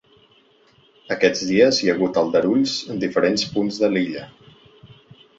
Aquests 1.15 1.41
dies 1.49 1.81
hi 1.83 1.91
ha 1.91 1.93
hagut 1.97 2.17
aldarulls 2.21 2.73
en 2.93 3.01
diferents 3.03 3.43
punts 3.57 3.77
de 3.83 3.91
l’illa. 3.93 4.25